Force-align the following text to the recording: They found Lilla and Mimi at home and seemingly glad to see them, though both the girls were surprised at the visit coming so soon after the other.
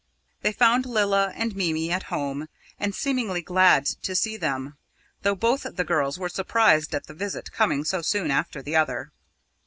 They 0.41 0.51
found 0.51 0.87
Lilla 0.87 1.31
and 1.35 1.55
Mimi 1.55 1.91
at 1.91 2.01
home 2.09 2.47
and 2.79 2.95
seemingly 2.95 3.43
glad 3.43 3.85
to 3.85 4.15
see 4.15 4.35
them, 4.35 4.75
though 5.21 5.35
both 5.35 5.63
the 5.75 5.83
girls 5.83 6.17
were 6.17 6.27
surprised 6.27 6.95
at 6.95 7.05
the 7.05 7.13
visit 7.13 7.51
coming 7.51 7.83
so 7.83 8.01
soon 8.01 8.31
after 8.31 8.63
the 8.63 8.75
other. 8.75 9.11